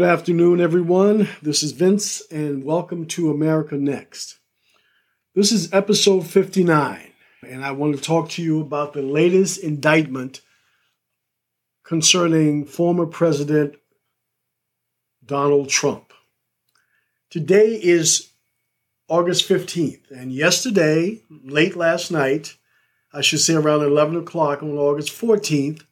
Good 0.00 0.08
afternoon, 0.08 0.62
everyone. 0.62 1.28
This 1.42 1.62
is 1.62 1.72
Vince, 1.72 2.22
and 2.30 2.64
welcome 2.64 3.04
to 3.08 3.30
America 3.30 3.76
Next. 3.76 4.38
This 5.34 5.52
is 5.52 5.74
episode 5.74 6.26
59, 6.26 7.12
and 7.46 7.62
I 7.62 7.72
want 7.72 7.94
to 7.94 8.00
talk 8.00 8.30
to 8.30 8.42
you 8.42 8.62
about 8.62 8.94
the 8.94 9.02
latest 9.02 9.58
indictment 9.58 10.40
concerning 11.84 12.64
former 12.64 13.04
President 13.04 13.76
Donald 15.22 15.68
Trump. 15.68 16.14
Today 17.28 17.78
is 17.78 18.30
August 19.06 19.46
15th, 19.46 20.10
and 20.10 20.32
yesterday, 20.32 21.20
late 21.44 21.76
last 21.76 22.10
night, 22.10 22.56
I 23.12 23.20
should 23.20 23.40
say 23.40 23.52
around 23.52 23.82
11 23.82 24.16
o'clock 24.16 24.62
on 24.62 24.78
August 24.78 25.10
14th, 25.10 25.82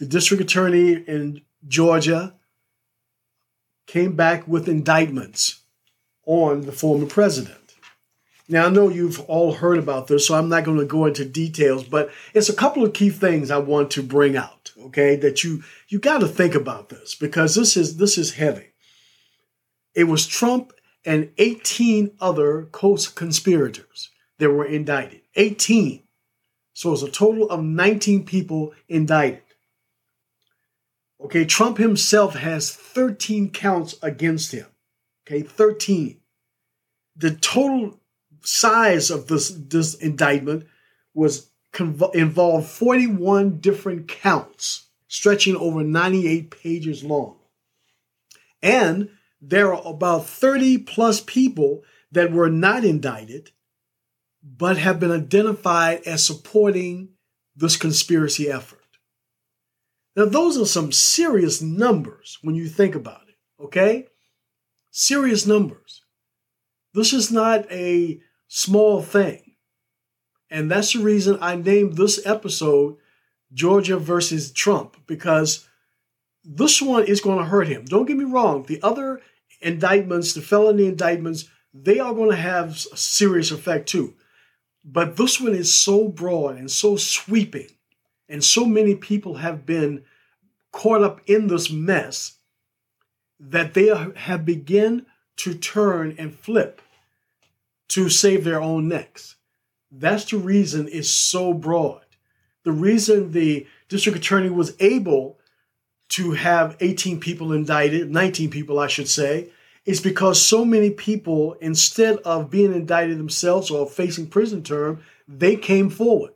the 0.00 0.06
district 0.06 0.42
attorney 0.42 0.94
in 0.94 1.42
Georgia 1.68 2.35
came 3.86 4.16
back 4.16 4.46
with 4.46 4.68
indictments 4.68 5.60
on 6.26 6.62
the 6.62 6.72
former 6.72 7.06
president. 7.06 7.66
Now, 8.48 8.66
I 8.66 8.70
know 8.70 8.88
you've 8.88 9.20
all 9.20 9.54
heard 9.54 9.78
about 9.78 10.06
this, 10.06 10.28
so 10.28 10.34
I'm 10.34 10.48
not 10.48 10.64
going 10.64 10.78
to 10.78 10.84
go 10.84 11.06
into 11.06 11.24
details, 11.24 11.82
but 11.84 12.10
it's 12.32 12.48
a 12.48 12.54
couple 12.54 12.84
of 12.84 12.92
key 12.92 13.10
things 13.10 13.50
I 13.50 13.58
want 13.58 13.90
to 13.92 14.02
bring 14.02 14.36
out, 14.36 14.72
okay? 14.84 15.16
That 15.16 15.42
you 15.42 15.64
you 15.88 15.98
got 15.98 16.18
to 16.18 16.28
think 16.28 16.54
about 16.54 16.88
this 16.88 17.14
because 17.16 17.56
this 17.56 17.76
is 17.76 17.96
this 17.96 18.16
is 18.16 18.34
heavy. 18.34 18.68
It 19.94 20.04
was 20.04 20.26
Trump 20.26 20.72
and 21.04 21.30
18 21.38 22.12
other 22.20 22.68
co-conspirators 22.70 24.10
that 24.38 24.50
were 24.50 24.66
indicted. 24.66 25.22
18. 25.34 26.02
So 26.72 26.92
it's 26.92 27.02
a 27.02 27.10
total 27.10 27.48
of 27.48 27.62
19 27.62 28.26
people 28.26 28.74
indicted. 28.88 29.42
Okay, 31.20 31.44
Trump 31.44 31.78
himself 31.78 32.34
has 32.34 32.70
13 32.70 33.50
counts 33.50 33.96
against 34.02 34.52
him. 34.52 34.66
Okay, 35.26 35.42
13. 35.42 36.20
The 37.16 37.32
total 37.32 38.00
size 38.42 39.10
of 39.10 39.26
this, 39.26 39.48
this 39.50 39.94
indictment 39.94 40.66
was 41.14 41.50
conv- 41.72 42.14
involved 42.14 42.68
41 42.68 43.58
different 43.58 44.08
counts, 44.08 44.88
stretching 45.08 45.56
over 45.56 45.82
98 45.82 46.50
pages 46.50 47.02
long. 47.02 47.36
And 48.62 49.10
there 49.40 49.74
are 49.74 49.82
about 49.86 50.26
30 50.26 50.78
plus 50.78 51.20
people 51.20 51.82
that 52.12 52.32
were 52.32 52.50
not 52.50 52.84
indicted, 52.84 53.50
but 54.42 54.78
have 54.78 55.00
been 55.00 55.12
identified 55.12 56.02
as 56.06 56.24
supporting 56.24 57.10
this 57.54 57.76
conspiracy 57.76 58.50
effort. 58.50 58.85
Now, 60.16 60.24
those 60.24 60.56
are 60.56 60.66
some 60.66 60.92
serious 60.92 61.60
numbers 61.60 62.38
when 62.40 62.54
you 62.54 62.68
think 62.68 62.94
about 62.94 63.22
it, 63.28 63.62
okay? 63.62 64.06
Serious 64.90 65.46
numbers. 65.46 66.02
This 66.94 67.12
is 67.12 67.30
not 67.30 67.70
a 67.70 68.18
small 68.48 69.02
thing. 69.02 69.42
And 70.50 70.70
that's 70.70 70.94
the 70.94 71.00
reason 71.00 71.36
I 71.42 71.56
named 71.56 71.96
this 71.96 72.24
episode 72.24 72.96
Georgia 73.52 73.98
versus 73.98 74.52
Trump, 74.52 74.96
because 75.06 75.68
this 76.42 76.80
one 76.80 77.04
is 77.04 77.20
going 77.20 77.38
to 77.38 77.44
hurt 77.44 77.68
him. 77.68 77.84
Don't 77.84 78.06
get 78.06 78.16
me 78.16 78.24
wrong, 78.24 78.64
the 78.64 78.80
other 78.82 79.20
indictments, 79.60 80.32
the 80.32 80.40
felony 80.40 80.86
indictments, 80.86 81.48
they 81.74 81.98
are 81.98 82.14
going 82.14 82.30
to 82.30 82.36
have 82.36 82.70
a 82.70 82.96
serious 82.96 83.50
effect 83.50 83.88
too. 83.88 84.14
But 84.82 85.16
this 85.16 85.40
one 85.40 85.54
is 85.54 85.74
so 85.74 86.08
broad 86.08 86.56
and 86.56 86.70
so 86.70 86.96
sweeping 86.96 87.68
and 88.28 88.42
so 88.42 88.64
many 88.64 88.94
people 88.94 89.36
have 89.36 89.64
been 89.64 90.04
caught 90.72 91.02
up 91.02 91.20
in 91.26 91.46
this 91.46 91.70
mess 91.70 92.38
that 93.38 93.74
they 93.74 93.86
have 94.16 94.44
begun 94.44 95.06
to 95.36 95.54
turn 95.54 96.14
and 96.18 96.38
flip 96.38 96.80
to 97.88 98.08
save 98.08 98.44
their 98.44 98.60
own 98.60 98.88
necks. 98.88 99.36
That's 99.90 100.24
the 100.24 100.38
reason 100.38 100.88
it's 100.90 101.08
so 101.08 101.54
broad. 101.54 102.02
The 102.64 102.72
reason 102.72 103.32
the 103.32 103.66
district 103.88 104.18
attorney 104.18 104.50
was 104.50 104.74
able 104.80 105.38
to 106.10 106.32
have 106.32 106.76
18 106.80 107.20
people 107.20 107.52
indicted, 107.52 108.10
19 108.10 108.50
people, 108.50 108.78
I 108.78 108.86
should 108.88 109.08
say, 109.08 109.50
is 109.84 110.00
because 110.00 110.42
so 110.42 110.64
many 110.64 110.90
people, 110.90 111.54
instead 111.60 112.16
of 112.18 112.50
being 112.50 112.74
indicted 112.74 113.18
themselves 113.18 113.70
or 113.70 113.86
facing 113.86 114.26
prison 114.26 114.62
term, 114.62 115.02
they 115.28 115.56
came 115.56 115.90
forward 115.90 116.32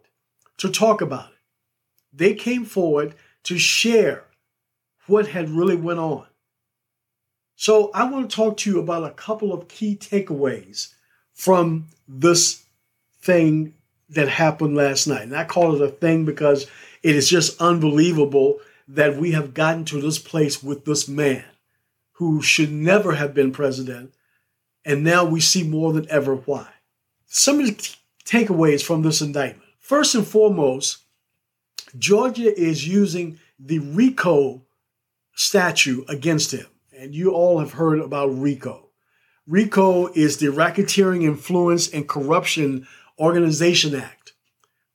to 0.59 0.71
talk 0.71 1.01
about 1.01 1.31
it 1.31 1.40
they 2.13 2.35
came 2.35 2.65
forward 2.65 3.15
to 3.45 3.59
share 3.59 4.25
what 5.07 5.29
had 5.29 5.51
really 5.51 5.77
went 5.77 5.99
on. 5.99 6.27
So 7.57 7.91
I 7.93 8.11
want 8.11 8.31
to 8.31 8.35
talk 8.35 8.57
to 8.59 8.71
you 8.71 8.81
about 8.81 9.05
a 9.05 9.15
couple 9.15 9.53
of 9.53 9.69
key 9.69 9.97
takeaways 9.97 10.95
from 11.35 11.89
this 12.09 12.65
thing 13.21 13.75
that 14.09 14.29
happened 14.29 14.77
last 14.77 15.07
night. 15.07 15.23
And 15.23 15.37
I 15.37 15.45
call 15.45 15.75
it 15.75 15.83
a 15.83 15.89
thing 15.89 16.25
because 16.25 16.67
it 17.03 17.17
is 17.17 17.29
just 17.29 17.61
unbelievable 17.61 18.61
that 18.89 19.17
we 19.17 19.33
have 19.33 19.55
gotten 19.55 19.85
to 19.87 20.01
this 20.01 20.19
place 20.19 20.63
with 20.63 20.85
this 20.85 21.07
man 21.07 21.45
who 22.13 22.43
should 22.43 22.73
never 22.73 23.15
have 23.15 23.35
been 23.35 23.53
president. 23.53 24.13
And 24.85 25.05
now 25.05 25.25
we 25.25 25.41
see 25.41 25.63
more 25.63 25.93
than 25.93 26.11
ever 26.11 26.35
why. 26.35 26.67
Some 27.27 27.61
of 27.61 27.67
the 27.67 27.97
takeaways 28.25 28.83
from 28.83 29.03
this 29.03 29.21
indictment. 29.21 29.69
First 29.79 30.15
and 30.15 30.27
foremost, 30.27 30.99
Georgia 31.99 32.59
is 32.59 32.87
using 32.87 33.39
the 33.59 33.79
RICO 33.79 34.63
statute 35.35 36.05
against 36.09 36.53
him. 36.53 36.67
And 36.97 37.15
you 37.15 37.33
all 37.33 37.61
have 37.61 37.73
heard 37.73 37.99
about 37.99 38.27
RICO. 38.27 38.91
RICO 39.47 40.09
is 40.13 40.37
the 40.37 40.47
Racketeering 40.47 41.25
Influence 41.25 41.89
and 41.89 42.09
Corruption 42.09 42.87
Organization 43.19 43.95
Act. 43.95 44.33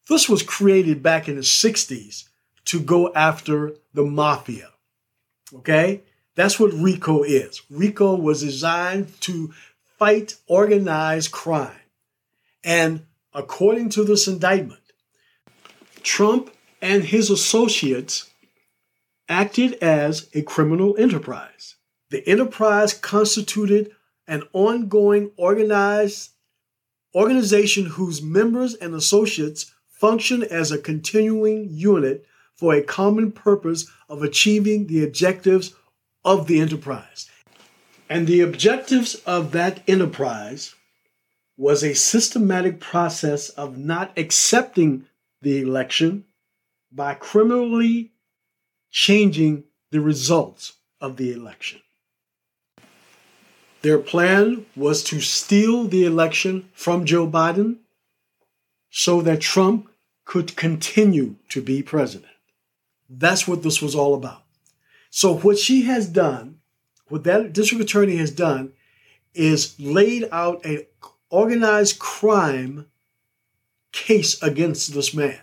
This 0.07 0.29
was 0.29 0.43
created 0.43 1.01
back 1.01 1.27
in 1.27 1.35
the 1.35 1.41
60s 1.41 2.29
to 2.65 2.79
go 2.79 3.11
after 3.13 3.73
the 3.93 4.03
mafia. 4.03 4.69
Okay? 5.53 6.01
That's 6.35 6.59
what 6.59 6.73
RICO 6.73 7.23
is. 7.23 7.61
RICO 7.69 8.15
was 8.15 8.41
designed 8.41 9.19
to 9.21 9.53
fight 9.97 10.35
organized 10.47 11.31
crime. 11.31 11.71
And 12.63 13.05
according 13.33 13.89
to 13.89 14.03
this 14.03 14.27
indictment, 14.27 14.81
Trump 16.03 16.54
and 16.81 17.03
his 17.03 17.29
associates 17.29 18.29
acted 19.27 19.73
as 19.75 20.29
a 20.33 20.41
criminal 20.41 20.95
enterprise. 20.97 21.75
The 22.09 22.27
enterprise 22.27 22.93
constituted 22.93 23.91
an 24.27 24.43
ongoing 24.53 25.31
organized 25.37 26.31
organization 27.13 27.85
whose 27.85 28.21
members 28.21 28.75
and 28.75 28.93
associates 28.93 29.73
function 29.87 30.43
as 30.43 30.71
a 30.71 30.77
continuing 30.77 31.67
unit 31.69 32.25
for 32.55 32.73
a 32.73 32.83
common 32.83 33.31
purpose 33.31 33.89
of 34.09 34.21
achieving 34.21 34.87
the 34.87 35.03
objectives 35.03 35.73
of 36.23 36.47
the 36.47 36.59
enterprise. 36.59 37.29
And 38.09 38.27
the 38.27 38.41
objectives 38.41 39.15
of 39.25 39.51
that 39.53 39.81
enterprise 39.87 40.75
was 41.57 41.83
a 41.83 41.95
systematic 41.95 42.79
process 42.79 43.49
of 43.49 43.77
not 43.77 44.11
accepting 44.17 45.05
the 45.41 45.61
election 45.61 46.25
by 46.95 47.13
criminally 47.13 48.13
changing 48.89 49.65
the 49.91 49.99
results 49.99 50.73
of 51.01 51.17
the 51.17 51.33
election. 51.33 51.81
Their 53.81 53.99
plan 53.99 54.65
was 54.75 55.03
to 55.05 55.19
steal 55.19 55.83
the 55.83 56.05
election 56.05 56.69
from 56.73 57.05
Joe 57.05 57.27
Biden 57.27 57.79
so 58.89 59.21
that 59.21 59.41
Trump 59.41 59.89
could 60.23 60.55
continue 60.55 61.35
to 61.49 61.61
be 61.61 61.83
president. 61.83 62.31
That's 63.09 63.47
what 63.47 63.61
this 63.61 63.81
was 63.81 63.93
all 63.93 64.15
about. 64.15 64.41
So, 65.11 65.37
what 65.37 65.59
she 65.59 65.83
has 65.83 66.07
done, 66.07 66.59
what 67.09 67.25
that 67.25 67.53
district 67.53 67.83
attorney 67.83 68.15
has 68.17 68.31
done, 68.31 68.73
is 69.33 69.79
laid 69.79 70.27
out 70.31 70.65
an 70.65 70.85
organized 71.29 71.99
crime 71.99 72.87
case 73.91 74.41
against 74.41 74.93
this 74.93 75.13
man. 75.13 75.39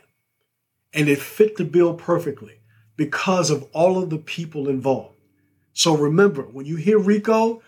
And 0.93 1.09
it 1.09 1.19
fit 1.19 1.57
the 1.57 1.65
bill 1.65 1.95
perfectly 1.95 2.61
because 2.97 3.51
of 3.51 3.67
all 3.73 4.03
of 4.03 4.11
the 4.11 4.19
people 4.19 4.69
involved. 4.69 5.17
So 5.73 5.97
remember, 5.97 6.43
when 6.43 6.67
you 6.67 6.77
hear 6.77 6.99
RICO, 6.99 7.63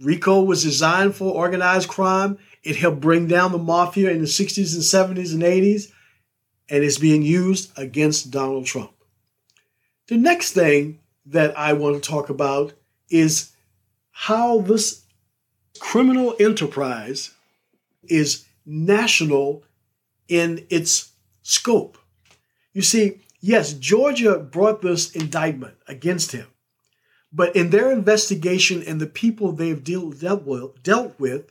RICO 0.00 0.42
was 0.42 0.64
designed 0.64 1.14
for 1.14 1.32
organized 1.32 1.88
crime. 1.88 2.38
It 2.64 2.76
helped 2.76 3.00
bring 3.00 3.28
down 3.28 3.52
the 3.52 3.58
mafia 3.58 4.10
in 4.10 4.20
the 4.20 4.26
60s 4.26 4.74
and 4.74 5.16
70s 5.16 5.32
and 5.32 5.42
80s, 5.42 5.92
and 6.68 6.82
it's 6.82 6.98
being 6.98 7.22
used 7.22 7.76
against 7.78 8.30
Donald 8.30 8.66
Trump. 8.66 8.92
The 10.08 10.16
next 10.16 10.52
thing 10.52 10.98
that 11.26 11.56
I 11.56 11.72
want 11.74 12.02
to 12.02 12.10
talk 12.10 12.28
about 12.28 12.72
is 13.08 13.52
how 14.10 14.60
this 14.60 15.04
criminal 15.78 16.34
enterprise 16.40 17.32
is 18.04 18.44
national 18.66 19.62
in 20.28 20.66
its 20.70 21.12
scope. 21.42 21.98
You 22.72 22.82
see, 22.82 23.20
yes, 23.40 23.72
Georgia 23.72 24.38
brought 24.38 24.82
this 24.82 25.10
indictment 25.14 25.74
against 25.86 26.32
him, 26.32 26.46
But 27.32 27.56
in 27.56 27.70
their 27.70 27.90
investigation 27.90 28.82
and 28.82 29.00
the 29.00 29.06
people 29.06 29.52
they've 29.52 29.82
deal, 29.82 30.10
dealt, 30.10 30.44
with, 30.44 30.82
dealt 30.82 31.18
with, 31.18 31.50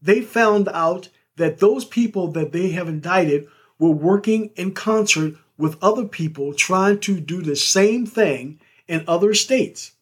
they 0.00 0.22
found 0.22 0.68
out 0.68 1.10
that 1.36 1.58
those 1.58 1.84
people 1.84 2.28
that 2.32 2.52
they 2.52 2.70
have 2.70 2.88
indicted 2.88 3.46
were 3.78 3.90
working 3.90 4.50
in 4.56 4.72
concert 4.72 5.34
with 5.58 5.82
other 5.82 6.04
people 6.04 6.54
trying 6.54 6.98
to 7.00 7.20
do 7.20 7.42
the 7.42 7.56
same 7.56 8.06
thing 8.06 8.60
in 8.88 9.04
other 9.06 9.34
states. 9.34 9.92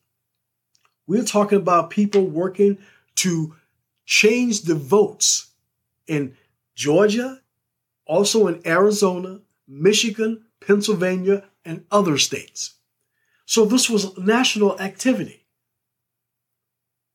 We're 1.06 1.24
talking 1.24 1.58
about 1.58 1.90
people 1.90 2.26
working 2.26 2.78
to 3.16 3.54
change 4.04 4.62
the 4.62 4.74
votes 4.74 5.50
in 6.06 6.36
Georgia, 6.74 7.40
also 8.06 8.46
in 8.46 8.60
Arizona, 8.66 9.40
Michigan, 9.66 10.44
Pennsylvania, 10.60 11.44
and 11.64 11.84
other 11.90 12.18
states. 12.18 12.74
So 13.46 13.64
this 13.64 13.90
was 13.90 14.16
national 14.18 14.80
activity. 14.80 15.44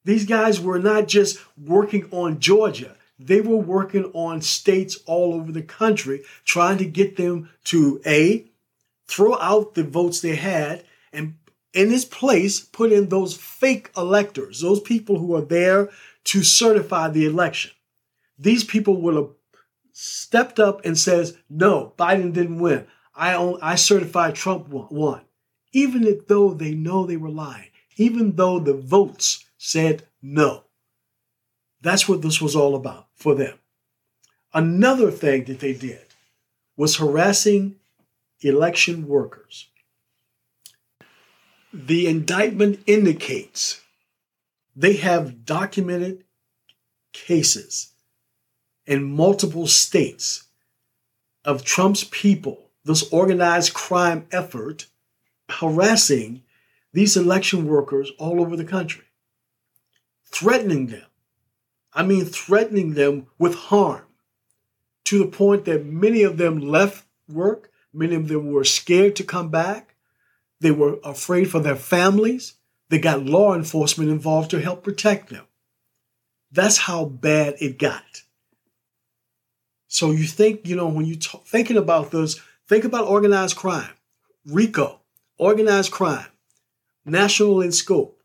These 0.06 0.26
guys 0.26 0.60
were 0.60 0.80
not 0.80 1.08
just 1.08 1.40
working 1.58 2.08
on 2.12 2.40
Georgia, 2.40 2.96
they 3.20 3.42
were 3.42 3.58
working 3.58 4.06
on 4.14 4.42
states 4.42 4.98
all 5.06 5.34
over 5.34 5.52
the 5.52 5.62
country, 5.62 6.24
trying 6.46 6.78
to 6.78 6.86
get 6.86 7.18
them 7.18 7.50
to 7.66 8.02
A, 8.06 8.46
throw 9.08 9.38
out 9.40 9.74
the 9.74 9.84
votes 9.84 10.22
they 10.22 10.38
had, 10.38 10.86
and 11.12 11.36
in 11.74 11.92
its 11.92 12.06
place, 12.06 12.60
put 12.60 12.92
in 12.92 13.10
those 13.10 13.36
fake 13.36 13.92
electors, 13.98 14.62
those 14.62 14.80
people 14.80 15.20
who 15.20 15.36
are 15.36 15.42
there 15.42 15.90
to 16.26 16.44
certify 16.44 17.10
the 17.10 17.26
election. 17.26 17.72
These 18.38 18.64
people 18.64 19.02
would 19.02 19.16
have 19.16 19.30
stepped 19.92 20.60
up 20.60 20.86
and 20.86 20.98
says, 20.98 21.38
no, 21.50 21.94
Biden 21.98 22.34
didn't 22.34 22.60
win. 22.60 22.86
I, 23.16 23.36
I 23.62 23.76
certified 23.76 24.36
Trump 24.36 24.68
won. 24.70 25.22
Even 25.72 26.22
though 26.28 26.54
they 26.54 26.74
know 26.74 27.06
they 27.06 27.18
were 27.18 27.30
lying, 27.30 27.70
even 27.98 28.36
though 28.36 28.60
the 28.60 28.74
votes 28.74 29.46
said 29.58 30.04
no. 30.22 30.64
That's 31.82 32.08
what 32.08 32.22
this 32.22 32.42
was 32.42 32.56
all 32.56 32.76
about 32.76 33.08
for 33.14 33.36
them. 33.36 33.60
Another 34.54 35.12
thing 35.12 35.44
that 35.46 35.60
they 35.60 35.74
did 35.74 36.06
was 36.76 36.96
harassing 36.96 37.76
election 38.42 39.08
workers. 39.08 39.68
The 41.72 42.08
indictment 42.08 42.82
indicates 42.88 43.82
they 44.76 44.94
have 44.94 45.46
documented 45.46 46.24
cases 47.12 47.94
in 48.90 49.04
multiple 49.04 49.68
states 49.68 50.46
of 51.46 51.64
Trump's 51.64 52.04
people, 52.06 52.72
this 52.84 53.08
organized 53.14 53.76
crime 53.76 54.26
effort, 54.32 54.88
harassing 55.48 56.42
these 56.92 57.16
election 57.16 57.68
workers 57.68 58.12
all 58.18 58.42
over 58.42 58.56
the 58.56 58.66
country, 58.66 59.06
threatening 60.26 60.88
them. 60.88 61.06
I 61.94 62.02
mean, 62.02 62.26
threatening 62.26 62.96
them 62.96 63.28
with 63.38 63.54
harm 63.54 64.08
to 65.06 65.20
the 65.20 65.28
point 65.28 65.66
that 65.66 65.86
many 65.86 66.24
of 66.24 66.38
them 66.38 66.58
left 66.60 67.06
work, 67.28 67.72
many 67.94 68.16
of 68.16 68.28
them 68.28 68.52
were 68.52 68.64
scared 68.64 69.16
to 69.18 69.24
come 69.24 69.50
back, 69.50 69.96
they 70.62 70.72
were 70.72 71.00
afraid 71.04 71.52
for 71.52 71.60
their 71.60 71.76
families. 71.76 72.56
They 72.90 72.98
got 72.98 73.24
law 73.24 73.54
enforcement 73.54 74.10
involved 74.10 74.50
to 74.52 74.60
help 74.60 74.84
protect 74.84 75.30
them. 75.30 75.46
That's 76.52 76.80
how 76.80 77.06
bad 77.06 77.56
it 77.62 77.78
got. 77.78 78.24
So 79.90 80.12
you 80.12 80.26
think, 80.26 80.68
you 80.68 80.76
know, 80.76 80.88
when 80.88 81.06
you 81.06 81.16
are 81.34 81.42
thinking 81.46 81.76
about 81.76 82.12
this, 82.12 82.40
think 82.68 82.86
about 82.86 83.08
organized 83.08 83.58
crime, 83.58 83.90
RICO, 84.46 85.02
organized 85.40 85.92
crime, 85.92 86.28
national 87.06 87.60
in 87.62 87.72
scope, 87.72 88.22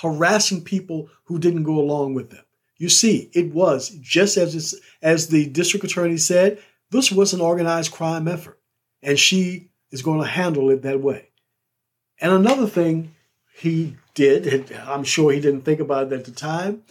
harassing 0.00 0.64
people 0.64 1.10
who 1.24 1.38
didn't 1.38 1.64
go 1.64 1.78
along 1.78 2.14
with 2.14 2.30
them. 2.30 2.44
You 2.78 2.88
see, 2.88 3.30
it 3.34 3.52
was 3.52 3.90
just 4.00 4.38
as 4.38 4.74
as 5.02 5.28
the 5.28 5.46
district 5.50 5.84
attorney 5.84 6.16
said, 6.16 6.58
this 6.90 7.12
was 7.12 7.34
an 7.34 7.42
organized 7.42 7.92
crime 7.92 8.26
effort, 8.26 8.58
and 9.02 9.18
she 9.18 9.68
is 9.90 10.00
going 10.00 10.20
to 10.22 10.26
handle 10.26 10.70
it 10.70 10.80
that 10.82 11.00
way. 11.00 11.28
And 12.22 12.32
another 12.32 12.66
thing 12.66 13.14
he 13.54 13.96
did, 14.14 14.46
and 14.46 14.72
I'm 14.88 15.04
sure 15.04 15.30
he 15.30 15.40
didn't 15.40 15.62
think 15.62 15.80
about 15.80 16.06
it 16.06 16.12
at 16.14 16.24
the 16.24 16.30
time, 16.30 16.84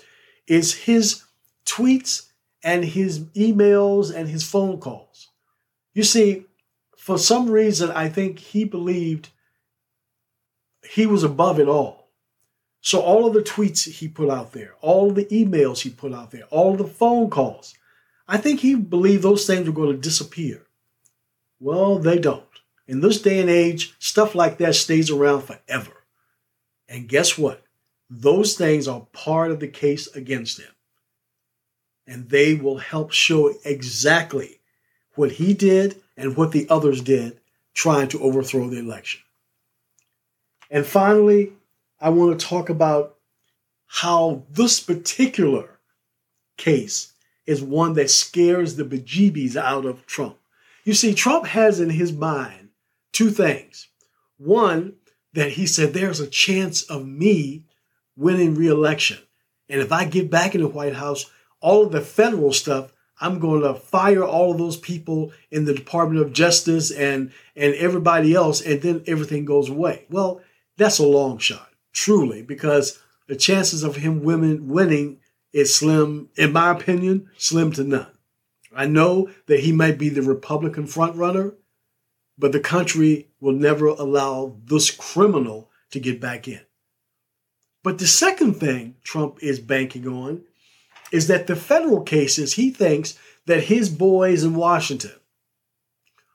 is 0.45 0.75
his 0.75 1.23
tweets 1.65 2.26
and 2.67 2.83
his 2.83 3.21
emails 3.27 4.13
and 4.13 4.27
his 4.27 4.43
phone 4.43 4.77
calls. 4.77 5.29
You 5.93 6.03
see, 6.03 6.47
for 6.97 7.17
some 7.17 7.49
reason, 7.49 7.91
I 7.91 8.09
think 8.09 8.39
he 8.39 8.65
believed 8.65 9.29
he 10.83 11.05
was 11.05 11.23
above 11.23 11.61
it 11.61 11.69
all. 11.69 12.09
So 12.81 12.99
all 12.99 13.25
of 13.25 13.33
the 13.33 13.41
tweets 13.41 13.89
he 13.89 14.09
put 14.09 14.29
out 14.29 14.51
there, 14.51 14.73
all 14.81 15.11
the 15.11 15.23
emails 15.27 15.79
he 15.79 15.89
put 15.89 16.13
out 16.13 16.31
there, 16.31 16.43
all 16.49 16.75
the 16.75 16.83
phone 16.83 17.29
calls, 17.29 17.73
I 18.27 18.35
think 18.35 18.59
he 18.59 18.75
believed 18.75 19.23
those 19.23 19.47
things 19.47 19.65
were 19.65 19.73
going 19.73 19.95
to 19.95 20.09
disappear. 20.09 20.67
Well, 21.61 21.99
they 21.99 22.19
don't. 22.19 22.43
In 22.85 22.99
this 22.99 23.21
day 23.21 23.39
and 23.39 23.49
age, 23.49 23.95
stuff 23.97 24.35
like 24.35 24.57
that 24.57 24.75
stays 24.75 25.09
around 25.09 25.43
forever. 25.43 26.03
And 26.89 27.07
guess 27.07 27.37
what? 27.37 27.63
Those 28.09 28.57
things 28.57 28.89
are 28.89 29.07
part 29.13 29.51
of 29.51 29.61
the 29.61 29.69
case 29.69 30.07
against 30.13 30.59
him 30.59 30.73
and 32.07 32.29
they 32.29 32.55
will 32.55 32.77
help 32.77 33.11
show 33.11 33.53
exactly 33.65 34.59
what 35.15 35.33
he 35.33 35.53
did 35.53 36.01
and 36.15 36.37
what 36.37 36.51
the 36.51 36.67
others 36.69 37.01
did 37.01 37.39
trying 37.73 38.07
to 38.07 38.21
overthrow 38.21 38.67
the 38.69 38.79
election. 38.79 39.21
And 40.71 40.85
finally, 40.85 41.53
I 41.99 42.09
want 42.09 42.39
to 42.39 42.45
talk 42.45 42.69
about 42.69 43.15
how 43.87 44.43
this 44.49 44.79
particular 44.79 45.79
case 46.57 47.13
is 47.45 47.61
one 47.61 47.93
that 47.93 48.09
scares 48.09 48.75
the 48.75 48.83
bejeebies 48.83 49.55
out 49.55 49.85
of 49.85 50.05
Trump. 50.05 50.37
You 50.83 50.93
see, 50.93 51.13
Trump 51.13 51.45
has 51.47 51.79
in 51.79 51.89
his 51.89 52.11
mind 52.11 52.69
two 53.11 53.29
things. 53.29 53.87
One, 54.37 54.93
that 55.33 55.51
he 55.51 55.65
said 55.65 55.93
there's 55.93 56.19
a 56.19 56.27
chance 56.27 56.83
of 56.83 57.05
me 57.05 57.63
winning 58.15 58.55
reelection. 58.55 59.19
And 59.69 59.81
if 59.81 59.91
I 59.91 60.05
get 60.05 60.31
back 60.31 60.55
in 60.55 60.61
the 60.61 60.67
White 60.67 60.95
House, 60.95 61.29
all 61.61 61.85
of 61.85 61.91
the 61.91 62.01
federal 62.01 62.53
stuff, 62.53 62.93
I'm 63.19 63.39
going 63.39 63.61
to 63.61 63.73
fire 63.73 64.23
all 64.23 64.51
of 64.51 64.57
those 64.57 64.77
people 64.77 65.31
in 65.49 65.65
the 65.65 65.73
Department 65.73 66.21
of 66.21 66.33
Justice 66.33 66.91
and 66.91 67.31
and 67.55 67.73
everybody 67.75 68.33
else, 68.33 68.61
and 68.61 68.81
then 68.81 69.03
everything 69.07 69.45
goes 69.45 69.69
away. 69.69 70.05
Well, 70.09 70.41
that's 70.77 70.99
a 70.99 71.05
long 71.05 71.39
shot, 71.39 71.69
truly, 71.91 72.43
because 72.43 72.99
the 73.27 73.35
chances 73.35 73.83
of 73.83 73.97
him 73.97 74.23
women 74.23 74.67
winning 74.67 75.19
is 75.51 75.73
slim, 75.73 76.29
in 76.35 76.53
my 76.53 76.71
opinion, 76.71 77.29
slim 77.37 77.71
to 77.73 77.83
none. 77.83 78.11
I 78.75 78.85
know 78.85 79.29
that 79.47 79.61
he 79.61 79.71
might 79.71 79.97
be 79.97 80.09
the 80.09 80.21
Republican 80.21 80.85
frontrunner, 80.85 81.55
but 82.37 82.51
the 82.51 82.59
country 82.59 83.29
will 83.39 83.53
never 83.53 83.87
allow 83.87 84.55
this 84.65 84.91
criminal 84.91 85.71
to 85.89 85.99
get 85.99 86.21
back 86.21 86.47
in. 86.47 86.61
But 87.83 87.97
the 87.97 88.07
second 88.07 88.55
thing 88.55 88.97
Trump 89.03 89.41
is 89.41 89.59
banking 89.59 90.07
on 90.07 90.43
is 91.11 91.27
that 91.27 91.47
the 91.47 91.55
federal 91.55 92.01
cases, 92.01 92.53
he 92.53 92.71
thinks 92.71 93.17
that 93.45 93.65
his 93.65 93.89
boys 93.89 94.43
in 94.43 94.55
Washington 94.55 95.13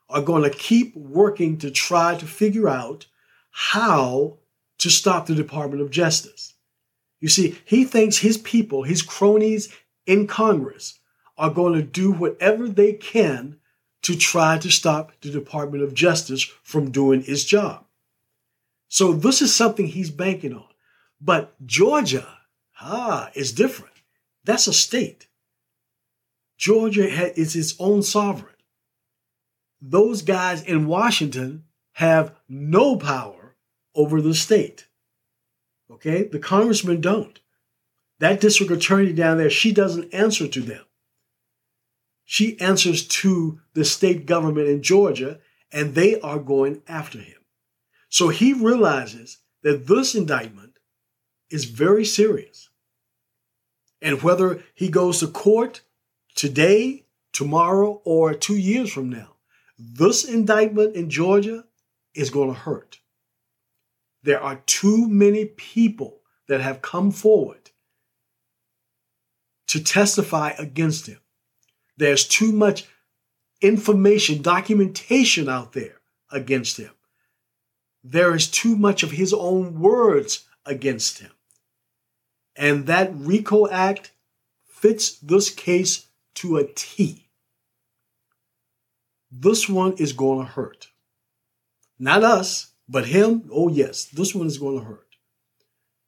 are 0.08 0.22
going 0.22 0.42
to 0.42 0.50
keep 0.50 0.94
working 0.96 1.58
to 1.58 1.70
try 1.70 2.16
to 2.16 2.26
figure 2.26 2.68
out 2.68 3.06
how 3.50 4.38
to 4.78 4.90
stop 4.90 5.26
the 5.26 5.34
Department 5.34 5.82
of 5.82 5.90
Justice. 5.90 6.54
You 7.20 7.28
see, 7.28 7.58
he 7.64 7.84
thinks 7.84 8.18
his 8.18 8.38
people, 8.38 8.82
his 8.82 9.02
cronies 9.02 9.72
in 10.06 10.26
Congress, 10.26 10.98
are 11.38 11.50
going 11.50 11.74
to 11.74 11.82
do 11.82 12.10
whatever 12.10 12.68
they 12.68 12.92
can 12.92 13.58
to 14.02 14.16
try 14.16 14.58
to 14.58 14.70
stop 14.70 15.12
the 15.20 15.30
Department 15.30 15.84
of 15.84 15.94
Justice 15.94 16.42
from 16.62 16.90
doing 16.90 17.22
its 17.26 17.44
job. 17.44 17.84
So 18.88 19.12
this 19.12 19.40
is 19.40 19.54
something 19.54 19.86
he's 19.86 20.10
banking 20.10 20.52
on. 20.52 20.68
But 21.20 21.54
Georgia, 21.64 22.26
ah, 22.80 23.30
is 23.34 23.52
different. 23.52 23.91
That's 24.44 24.66
a 24.66 24.72
state. 24.72 25.28
Georgia 26.56 27.08
is 27.38 27.56
its 27.56 27.74
own 27.78 28.02
sovereign. 28.02 28.54
Those 29.80 30.22
guys 30.22 30.62
in 30.62 30.86
Washington 30.86 31.64
have 31.94 32.34
no 32.48 32.96
power 32.96 33.56
over 33.94 34.20
the 34.20 34.34
state. 34.34 34.86
Okay? 35.90 36.24
The 36.24 36.38
congressmen 36.38 37.00
don't. 37.00 37.40
That 38.20 38.40
district 38.40 38.70
attorney 38.70 39.12
down 39.12 39.38
there, 39.38 39.50
she 39.50 39.72
doesn't 39.72 40.14
answer 40.14 40.46
to 40.46 40.60
them. 40.60 40.84
She 42.24 42.58
answers 42.60 43.06
to 43.08 43.60
the 43.74 43.84
state 43.84 44.26
government 44.26 44.68
in 44.68 44.82
Georgia, 44.82 45.40
and 45.72 45.94
they 45.94 46.20
are 46.20 46.38
going 46.38 46.82
after 46.86 47.18
him. 47.18 47.38
So 48.08 48.28
he 48.28 48.52
realizes 48.52 49.38
that 49.62 49.86
this 49.86 50.14
indictment 50.14 50.78
is 51.50 51.64
very 51.64 52.04
serious. 52.04 52.70
And 54.02 54.20
whether 54.20 54.62
he 54.74 54.88
goes 54.90 55.20
to 55.20 55.28
court 55.28 55.80
today, 56.34 57.06
tomorrow, 57.32 58.02
or 58.04 58.34
two 58.34 58.56
years 58.56 58.92
from 58.92 59.08
now, 59.08 59.36
this 59.78 60.24
indictment 60.24 60.96
in 60.96 61.08
Georgia 61.08 61.64
is 62.14 62.28
going 62.28 62.48
to 62.48 62.60
hurt. 62.60 62.98
There 64.24 64.40
are 64.40 64.60
too 64.66 65.08
many 65.08 65.44
people 65.46 66.20
that 66.48 66.60
have 66.60 66.82
come 66.82 67.12
forward 67.12 67.70
to 69.68 69.82
testify 69.82 70.50
against 70.58 71.06
him. 71.06 71.20
There's 71.96 72.26
too 72.26 72.52
much 72.52 72.86
information, 73.60 74.42
documentation 74.42 75.48
out 75.48 75.72
there 75.72 76.00
against 76.30 76.76
him. 76.76 76.90
There 78.02 78.34
is 78.34 78.48
too 78.48 78.76
much 78.76 79.02
of 79.02 79.12
his 79.12 79.32
own 79.32 79.80
words 79.80 80.44
against 80.66 81.20
him. 81.20 81.30
And 82.56 82.86
that 82.86 83.12
RICO 83.14 83.68
Act 83.68 84.12
fits 84.64 85.18
this 85.18 85.50
case 85.50 86.06
to 86.34 86.56
a 86.56 86.66
T. 86.74 87.28
This 89.30 89.68
one 89.68 89.94
is 89.94 90.12
going 90.12 90.40
to 90.40 90.52
hurt. 90.52 90.88
Not 91.98 92.24
us, 92.24 92.72
but 92.88 93.06
him. 93.06 93.48
Oh, 93.50 93.68
yes, 93.68 94.04
this 94.04 94.34
one 94.34 94.46
is 94.46 94.58
going 94.58 94.78
to 94.78 94.84
hurt 94.84 95.16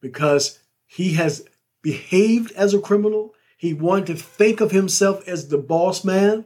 because 0.01 0.59
he 0.87 1.15
has 1.15 1.49
behaved 1.83 2.53
as 2.53 2.75
a 2.75 2.81
criminal. 2.81 3.35
He 3.57 3.73
wanted 3.73 4.07
to 4.09 4.17
think 4.17 4.61
of 4.61 4.73
himself 4.73 5.27
as 5.27 5.49
the 5.49 5.59
boss 5.59 6.05
man. 6.05 6.45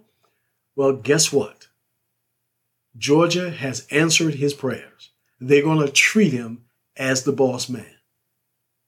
Well, 0.77 0.93
guess 0.93 1.33
what? 1.33 1.67
Georgia 2.97 3.51
has 3.51 3.87
answered 3.91 4.35
his 4.35 4.55
prayers. 4.55 5.11
They're 5.41 5.63
going 5.63 5.85
to 5.85 5.93
treat 5.93 6.33
him 6.33 6.65
as 6.97 7.25
the 7.25 7.33
boss 7.33 7.69
man. 7.69 7.98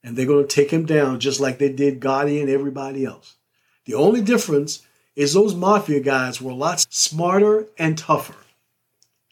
And 0.02 0.16
they're 0.16 0.26
going 0.26 0.46
to 0.46 0.54
take 0.54 0.70
him 0.70 0.86
down 0.86 1.20
just 1.20 1.40
like 1.40 1.58
they 1.58 1.72
did 1.72 2.00
Gotti 2.00 2.40
and 2.40 2.48
everybody 2.48 3.04
else. 3.04 3.36
The 3.84 3.94
only 3.94 4.22
difference 4.22 4.82
is 5.14 5.32
those 5.32 5.54
mafia 5.54 6.00
guys 6.00 6.40
were 6.40 6.52
a 6.52 6.54
lot 6.54 6.80
smarter 6.90 7.66
and 7.78 7.98
tougher. 7.98 8.36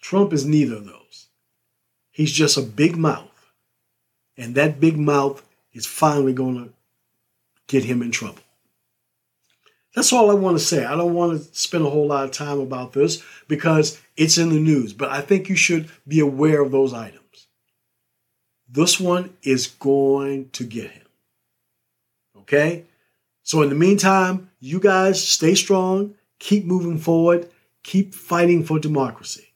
Trump 0.00 0.32
is 0.32 0.44
neither 0.44 0.76
of 0.76 0.84
those. 0.84 1.28
He's 2.10 2.32
just 2.32 2.56
a 2.56 2.62
big 2.62 2.96
mouth. 2.96 3.52
And 4.36 4.54
that 4.54 4.80
big 4.80 4.98
mouth 4.98 5.46
is 5.72 5.86
finally 5.86 6.32
going 6.32 6.64
to 6.64 6.72
get 7.66 7.84
him 7.84 8.02
in 8.02 8.10
trouble. 8.10 8.42
That's 9.94 10.12
all 10.12 10.30
I 10.30 10.34
want 10.34 10.56
to 10.56 10.64
say. 10.64 10.84
I 10.84 10.94
don't 10.94 11.14
want 11.14 11.38
to 11.38 11.58
spend 11.58 11.84
a 11.84 11.90
whole 11.90 12.06
lot 12.06 12.24
of 12.24 12.30
time 12.30 12.60
about 12.60 12.92
this 12.92 13.22
because 13.48 14.00
it's 14.16 14.38
in 14.38 14.50
the 14.50 14.60
news, 14.60 14.92
but 14.92 15.10
I 15.10 15.20
think 15.20 15.48
you 15.48 15.56
should 15.56 15.90
be 16.06 16.20
aware 16.20 16.62
of 16.62 16.70
those 16.70 16.92
items. 16.92 17.47
This 18.68 19.00
one 19.00 19.36
is 19.42 19.66
going 19.66 20.50
to 20.50 20.64
get 20.64 20.90
him. 20.90 21.06
Okay? 22.36 22.84
So, 23.42 23.62
in 23.62 23.70
the 23.70 23.74
meantime, 23.74 24.50
you 24.60 24.78
guys 24.78 25.26
stay 25.26 25.54
strong, 25.54 26.14
keep 26.38 26.66
moving 26.66 26.98
forward, 26.98 27.50
keep 27.82 28.14
fighting 28.14 28.62
for 28.62 28.78
democracy. 28.78 29.54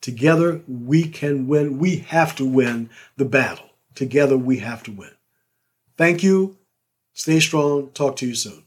Together, 0.00 0.60
we 0.66 1.04
can 1.04 1.46
win. 1.46 1.78
We 1.78 1.96
have 1.98 2.34
to 2.36 2.44
win 2.44 2.90
the 3.16 3.24
battle. 3.24 3.70
Together, 3.94 4.36
we 4.36 4.58
have 4.58 4.82
to 4.84 4.92
win. 4.92 5.12
Thank 5.96 6.22
you. 6.22 6.58
Stay 7.12 7.40
strong. 7.40 7.90
Talk 7.90 8.16
to 8.16 8.26
you 8.26 8.34
soon. 8.34 8.64